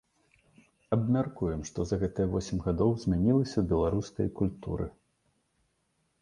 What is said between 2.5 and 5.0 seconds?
гадоў змянілася ў беларускай культуры.